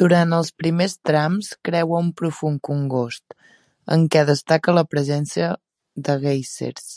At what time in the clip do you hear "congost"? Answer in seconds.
2.68-3.34